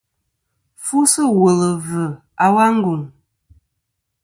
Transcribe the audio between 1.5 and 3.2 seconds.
ɨ̀ vzɨ̀ a wa ngùŋ.